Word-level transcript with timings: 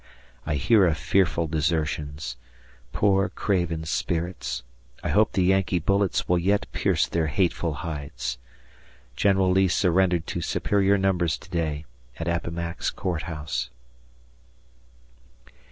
I 0.47 0.55
hear 0.55 0.87
of 0.87 0.97
fearful 0.97 1.45
desertions. 1.45 2.35
Poor 2.91 3.29
craven 3.29 3.83
spirits, 3.85 4.63
I 5.03 5.09
hope 5.09 5.33
the 5.33 5.43
Yankee 5.43 5.77
bullets 5.77 6.27
will 6.27 6.39
yet 6.39 6.65
pierce 6.71 7.05
their 7.05 7.27
hateful 7.27 7.71
hides. 7.85 8.39
General 9.15 9.51
Lee 9.51 9.67
surrendered 9.67 10.25
to 10.25 10.41
superior 10.41 10.97
numbers 10.97 11.37
to 11.37 11.51
day 11.51 11.85
at 12.19 12.27
Appomattox 12.27 12.89
Court 12.89 13.21
House. 13.29 13.69